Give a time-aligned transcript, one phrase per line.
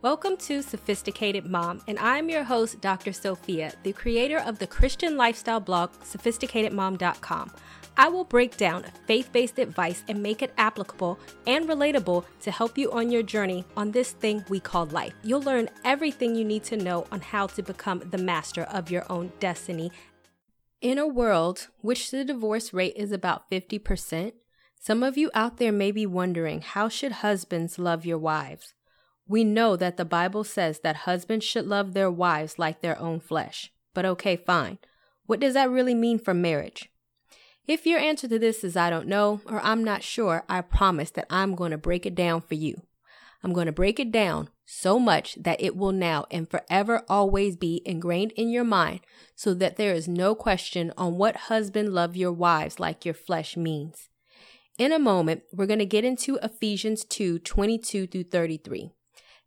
[0.00, 3.12] Welcome to Sophisticated Mom, and I'm your host, Dr.
[3.12, 7.50] Sophia, the creator of the Christian lifestyle blog, sophisticatedmom.com.
[7.96, 12.78] I will break down faith based advice and make it applicable and relatable to help
[12.78, 15.14] you on your journey on this thing we call life.
[15.24, 19.04] You'll learn everything you need to know on how to become the master of your
[19.10, 19.90] own destiny.
[20.80, 24.34] In a world which the divorce rate is about 50%,
[24.78, 28.74] some of you out there may be wondering how should husbands love your wives?
[29.28, 33.20] We know that the Bible says that husbands should love their wives like their own
[33.20, 33.70] flesh.
[33.94, 34.78] But okay, fine.
[35.26, 36.90] What does that really mean for marriage?
[37.66, 41.10] If your answer to this is I don't know or I'm not sure, I promise
[41.10, 42.80] that I'm going to break it down for you.
[43.44, 47.56] I'm going to break it down so much that it will now and forever always
[47.56, 49.00] be ingrained in your mind
[49.36, 53.56] so that there is no question on what husband love your wives like your flesh
[53.56, 54.08] means.
[54.78, 58.92] In a moment, we're going to get into Ephesians 2 22 through 33.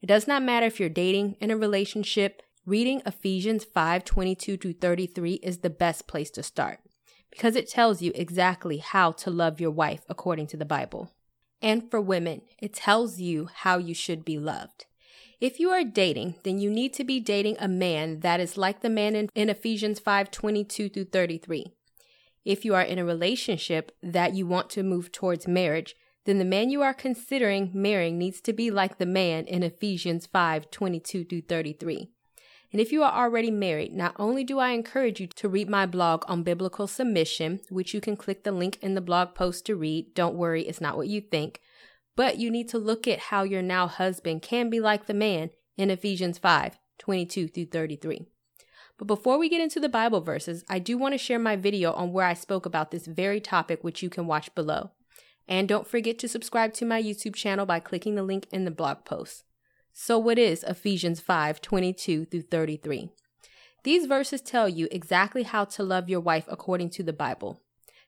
[0.01, 4.73] It does not matter if you're dating, in a relationship, reading Ephesians 5 22 through
[4.73, 6.79] 33 is the best place to start
[7.29, 11.11] because it tells you exactly how to love your wife according to the Bible.
[11.61, 14.85] And for women, it tells you how you should be loved.
[15.39, 18.81] If you are dating, then you need to be dating a man that is like
[18.81, 21.73] the man in, in Ephesians 5 22 through 33.
[22.43, 26.45] If you are in a relationship that you want to move towards marriage, then the
[26.45, 31.25] man you are considering marrying needs to be like the man in Ephesians 5 22
[31.25, 32.09] through 33.
[32.71, 35.85] And if you are already married, not only do I encourage you to read my
[35.85, 39.75] blog on biblical submission, which you can click the link in the blog post to
[39.75, 41.59] read, don't worry, it's not what you think,
[42.15, 45.49] but you need to look at how your now husband can be like the man
[45.75, 48.27] in Ephesians 5 22 through 33.
[48.97, 51.91] But before we get into the Bible verses, I do want to share my video
[51.93, 54.91] on where I spoke about this very topic, which you can watch below.
[55.47, 58.71] And don't forget to subscribe to my YouTube channel by clicking the link in the
[58.71, 59.43] blog post.
[59.93, 63.09] So what is Ephesians 5 22 through 33?
[63.83, 67.61] These verses tell you exactly how to love your wife according to the Bible.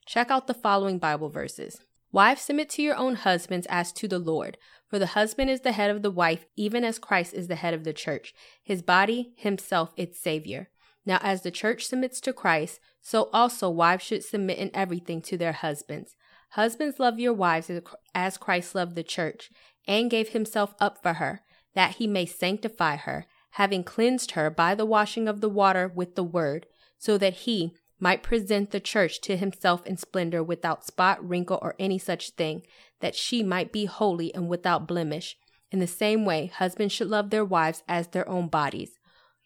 [0.06, 1.82] Check out the following Bible verses.
[2.12, 4.58] Wives, submit to your own husbands as to the Lord,
[4.88, 7.74] for the husband is the head of the wife, even as Christ is the head
[7.74, 10.70] of the church, his body, himself its Savior.
[11.08, 15.38] Now, as the church submits to Christ, so also wives should submit in everything to
[15.38, 16.16] their husbands.
[16.54, 17.72] Husbands, love your wives
[18.14, 19.50] as Christ loved the church,
[19.88, 21.42] and gave himself up for her
[21.74, 26.14] that he may sanctify her, having cleansed her by the washing of the water with
[26.14, 26.68] the word,
[27.00, 31.74] so that he might present the church to himself in splendor without spot, wrinkle, or
[31.80, 32.62] any such thing,
[33.00, 35.36] that she might be holy and without blemish.
[35.72, 39.00] In the same way, husbands should love their wives as their own bodies.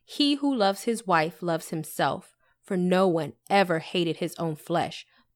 [0.04, 5.06] He who loves his wife loves himself, for no one ever hated his own flesh,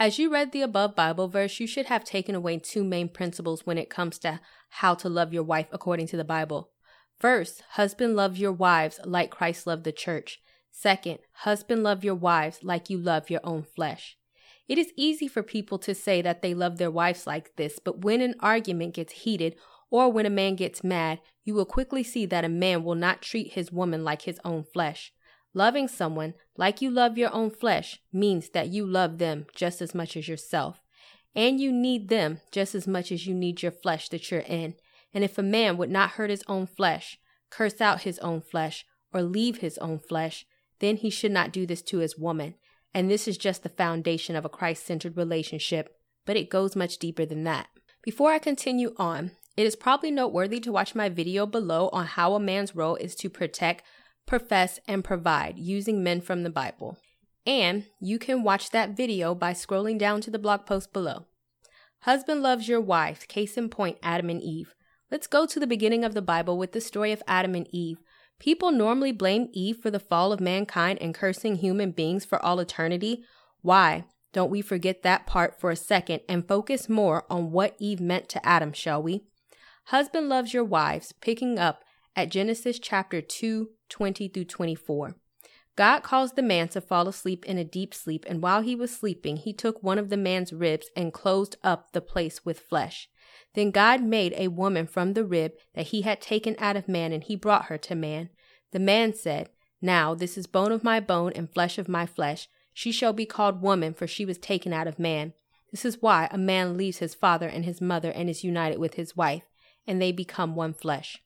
[0.00, 3.66] As you read the above Bible verse, you should have taken away two main principles
[3.66, 6.70] when it comes to how to love your wife according to the Bible.
[7.18, 10.40] First, husband love your wives like Christ loved the church.
[10.70, 14.16] Second, husband love your wives like you love your own flesh.
[14.68, 18.04] It is easy for people to say that they love their wives like this, but
[18.04, 19.56] when an argument gets heated
[19.90, 23.20] or when a man gets mad, you will quickly see that a man will not
[23.20, 25.12] treat his woman like his own flesh.
[25.58, 29.92] Loving someone like you love your own flesh means that you love them just as
[29.92, 30.80] much as yourself.
[31.34, 34.76] And you need them just as much as you need your flesh that you're in.
[35.12, 37.18] And if a man would not hurt his own flesh,
[37.50, 40.46] curse out his own flesh, or leave his own flesh,
[40.78, 42.54] then he should not do this to his woman.
[42.94, 45.92] And this is just the foundation of a Christ centered relationship,
[46.24, 47.66] but it goes much deeper than that.
[48.04, 52.34] Before I continue on, it is probably noteworthy to watch my video below on how
[52.34, 53.82] a man's role is to protect,
[54.28, 56.98] profess, and provide using men from the Bible.
[57.44, 61.26] And you can watch that video by scrolling down to the blog post below.
[62.02, 64.74] Husband loves your wife, case in point, Adam and Eve.
[65.10, 67.98] Let's go to the beginning of the Bible with the story of Adam and Eve.
[68.38, 72.60] People normally blame Eve for the fall of mankind and cursing human beings for all
[72.60, 73.24] eternity.
[73.62, 74.04] Why?
[74.32, 78.28] Don't we forget that part for a second and focus more on what Eve meant
[78.28, 79.24] to Adam, shall we?
[79.86, 81.82] Husband loves your wives, picking up
[82.18, 85.14] at Genesis chapter 2, 20 through 24.
[85.76, 88.90] God caused the man to fall asleep in a deep sleep, and while he was
[88.92, 93.08] sleeping, he took one of the man's ribs and closed up the place with flesh.
[93.54, 97.12] Then God made a woman from the rib that he had taken out of man,
[97.12, 98.30] and he brought her to man.
[98.72, 99.50] The man said,
[99.80, 102.48] Now, this is bone of my bone and flesh of my flesh.
[102.74, 105.34] She shall be called woman, for she was taken out of man.
[105.70, 108.94] This is why a man leaves his father and his mother and is united with
[108.94, 109.44] his wife,
[109.86, 111.22] and they become one flesh.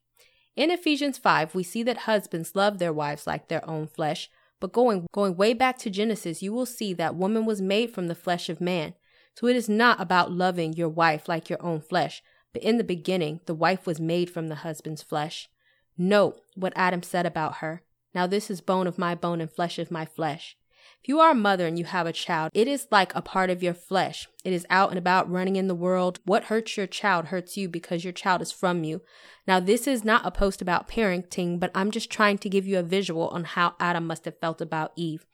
[0.54, 4.72] In Ephesians 5, we see that husbands love their wives like their own flesh, but
[4.72, 8.14] going going way back to Genesis, you will see that woman was made from the
[8.14, 8.94] flesh of man.
[9.34, 12.22] So it is not about loving your wife like your own flesh,
[12.52, 15.48] but in the beginning, the wife was made from the husband's flesh.
[15.96, 17.82] Note what Adam said about her.
[18.14, 20.56] Now this is bone of my bone and flesh of my flesh.
[21.02, 23.50] If you are a mother and you have a child, it is like a part
[23.50, 24.28] of your flesh.
[24.44, 26.20] It is out and about running in the world.
[26.24, 29.02] What hurts your child hurts you because your child is from you.
[29.44, 32.78] Now, this is not a post about parenting, but I'm just trying to give you
[32.78, 35.26] a visual on how Adam must have felt about Eve.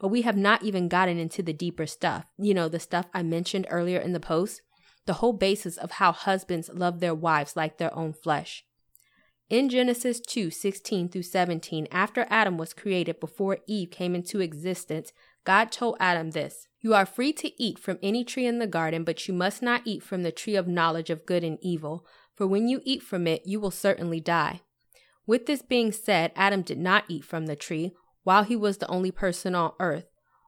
[0.00, 2.24] But we have not even gotten into the deeper stuff.
[2.36, 4.62] You know, the stuff I mentioned earlier in the post.
[5.06, 8.64] The whole basis of how husbands love their wives like their own flesh.
[9.50, 15.12] In Genesis 2 16 through 17, after Adam was created before Eve came into existence,
[15.44, 19.04] God told Adam this You are free to eat from any tree in the garden,
[19.04, 22.46] but you must not eat from the tree of knowledge of good and evil, for
[22.46, 24.62] when you eat from it, you will certainly die.
[25.26, 27.92] With this being said, Adam did not eat from the tree
[28.22, 30.06] while he was the only person on earth.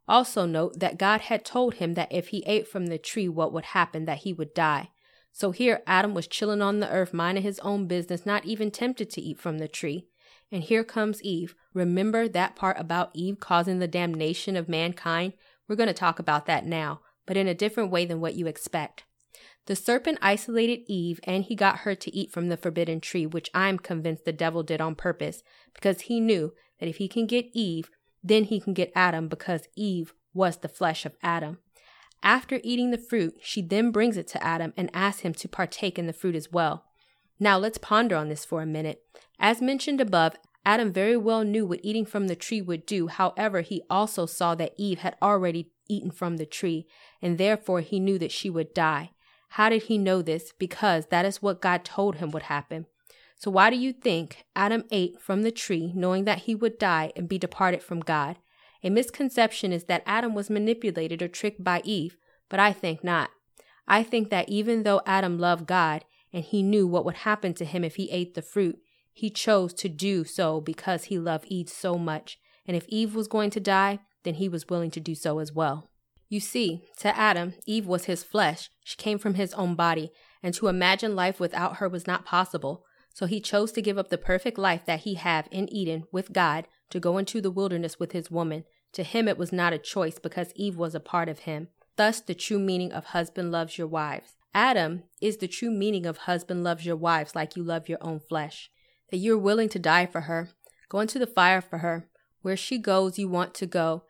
[0.08, 3.52] Also, note that God had told him that if he ate from the tree, what
[3.52, 4.88] would happen, that he would die.
[5.36, 9.10] So here Adam was chilling on the earth, minding his own business, not even tempted
[9.10, 10.06] to eat from the tree.
[10.50, 11.54] And here comes Eve.
[11.74, 15.34] Remember that part about Eve causing the damnation of mankind?
[15.68, 18.46] We're going to talk about that now, but in a different way than what you
[18.46, 19.04] expect.
[19.66, 23.50] The serpent isolated Eve and he got her to eat from the forbidden tree, which
[23.52, 25.42] I'm convinced the devil did on purpose
[25.74, 27.90] because he knew that if he can get Eve,
[28.24, 31.58] then he can get Adam because Eve was the flesh of Adam.
[32.26, 35.96] After eating the fruit, she then brings it to Adam and asks him to partake
[35.96, 36.84] in the fruit as well.
[37.38, 39.00] Now let's ponder on this for a minute.
[39.38, 40.34] As mentioned above,
[40.64, 43.06] Adam very well knew what eating from the tree would do.
[43.06, 46.88] However, he also saw that Eve had already eaten from the tree,
[47.22, 49.10] and therefore he knew that she would die.
[49.50, 50.52] How did he know this?
[50.58, 52.86] Because that is what God told him would happen.
[53.36, 57.12] So why do you think Adam ate from the tree, knowing that he would die
[57.14, 58.38] and be departed from God?
[58.82, 62.16] A misconception is that Adam was manipulated or tricked by Eve,
[62.48, 63.30] but I think not.
[63.88, 67.64] I think that even though Adam loved God and he knew what would happen to
[67.64, 68.78] him if he ate the fruit,
[69.12, 72.38] he chose to do so because he loved Eve so much.
[72.66, 75.52] And if Eve was going to die, then he was willing to do so as
[75.52, 75.88] well.
[76.28, 78.68] You see, to Adam, Eve was his flesh.
[78.84, 80.10] She came from his own body,
[80.42, 82.84] and to imagine life without her was not possible.
[83.14, 86.32] So he chose to give up the perfect life that he had in Eden with
[86.32, 88.64] God to go into the wilderness with his woman.
[88.92, 91.68] To him, it was not a choice because Eve was a part of him.
[91.96, 94.36] Thus, the true meaning of husband loves your wives.
[94.54, 98.20] Adam is the true meaning of husband loves your wives like you love your own
[98.20, 98.70] flesh.
[99.10, 100.50] That you're willing to die for her,
[100.88, 102.08] go into the fire for her.
[102.42, 104.04] Where she goes, you want to go,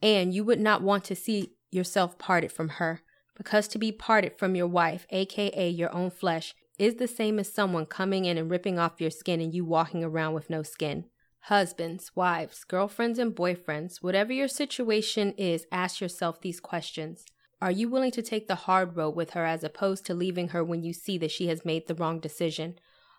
[0.00, 3.02] and you would not want to see yourself parted from her.
[3.36, 7.52] Because to be parted from your wife, aka your own flesh, is the same as
[7.52, 11.04] someone coming in and ripping off your skin and you walking around with no skin.
[11.46, 17.24] Husbands, wives, girlfriends, and boyfriends, whatever your situation is, ask yourself these questions.
[17.60, 20.62] Are you willing to take the hard road with her as opposed to leaving her
[20.62, 22.78] when you see that she has made the wrong decision?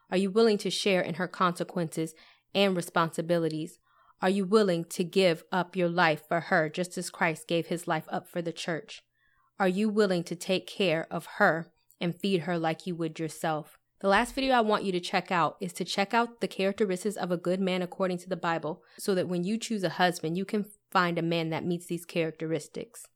[0.09, 2.13] Are you willing to share in her consequences
[2.55, 3.79] and responsibilities?
[4.21, 7.89] Are you willing to give up your life for her just as Christ gave his
[7.89, 9.03] life up for the church?
[9.59, 13.79] Are you willing to take care of her and feed her like you would yourself?
[14.03, 17.15] The last video I want you to check out is to check out the characteristics
[17.15, 20.37] of a good man according to the Bible so that when you choose a husband,
[20.37, 23.07] you can find a man that meets these characteristics.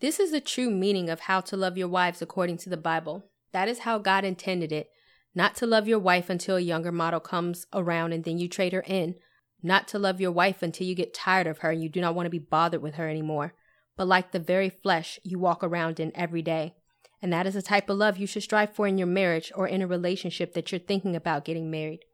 [0.00, 3.30] This is the true meaning of how to love your wives according to the Bible.
[3.52, 4.90] That is how God intended it.
[5.34, 8.74] Not to love your wife until a younger model comes around and then you trade
[8.74, 9.14] her in.
[9.62, 12.14] Not to love your wife until you get tired of her and you do not
[12.14, 13.54] want to be bothered with her anymore.
[13.96, 16.74] But like the very flesh you walk around in every day.
[17.22, 19.66] And that is the type of love you should strive for in your marriage or
[19.66, 22.04] in a relationship that you're thinking about getting married.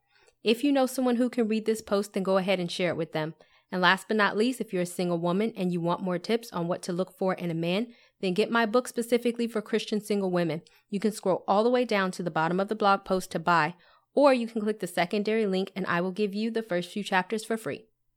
[0.45, 2.97] If you know someone who can read this post, then go ahead and share it
[2.97, 3.35] with them.
[3.71, 6.53] And last but not least, if you're a single woman and you want more tips
[6.53, 7.89] on what to look for in a man,
[8.21, 10.63] then get my book specifically for Christian single women.
[10.91, 13.39] You can scroll all the way down to the bottom of the blog post to
[13.39, 13.75] buy,
[14.15, 17.03] or you can click the secondary link and I will give you the first few
[17.03, 17.87] chapters for free.